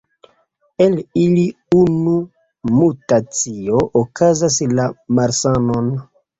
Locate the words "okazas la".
4.03-4.91